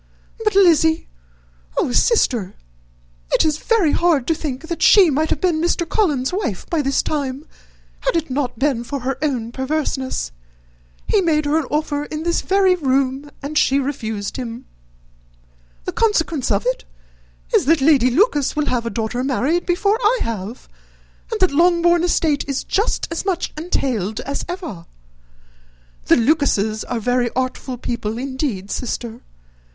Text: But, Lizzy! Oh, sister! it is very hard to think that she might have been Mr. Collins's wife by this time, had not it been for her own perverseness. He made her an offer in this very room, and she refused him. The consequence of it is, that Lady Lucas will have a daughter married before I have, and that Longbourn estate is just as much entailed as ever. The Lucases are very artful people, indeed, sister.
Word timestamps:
But, 0.43 0.55
Lizzy! 0.55 1.07
Oh, 1.77 1.91
sister! 1.91 2.55
it 3.33 3.45
is 3.45 3.59
very 3.59 3.91
hard 3.91 4.25
to 4.25 4.33
think 4.33 4.67
that 4.67 4.81
she 4.81 5.11
might 5.11 5.29
have 5.29 5.39
been 5.39 5.61
Mr. 5.61 5.87
Collins's 5.87 6.33
wife 6.33 6.67
by 6.71 6.81
this 6.81 7.03
time, 7.03 7.45
had 7.99 8.27
not 8.27 8.53
it 8.55 8.57
been 8.57 8.83
for 8.83 9.01
her 9.01 9.19
own 9.21 9.51
perverseness. 9.51 10.31
He 11.05 11.21
made 11.21 11.45
her 11.45 11.55
an 11.59 11.67
offer 11.69 12.05
in 12.05 12.23
this 12.23 12.41
very 12.41 12.73
room, 12.73 13.29
and 13.43 13.59
she 13.59 13.77
refused 13.77 14.37
him. 14.37 14.65
The 15.85 15.91
consequence 15.91 16.49
of 16.49 16.65
it 16.65 16.83
is, 17.53 17.65
that 17.65 17.79
Lady 17.79 18.09
Lucas 18.09 18.55
will 18.55 18.65
have 18.65 18.87
a 18.87 18.89
daughter 18.89 19.23
married 19.23 19.67
before 19.67 19.99
I 20.01 20.19
have, 20.23 20.67
and 21.31 21.39
that 21.41 21.51
Longbourn 21.51 22.03
estate 22.03 22.43
is 22.47 22.63
just 22.63 23.07
as 23.11 23.23
much 23.23 23.53
entailed 23.55 24.19
as 24.21 24.45
ever. 24.49 24.87
The 26.05 26.15
Lucases 26.17 26.83
are 26.85 26.99
very 26.99 27.29
artful 27.35 27.77
people, 27.77 28.17
indeed, 28.17 28.71
sister. 28.71 29.21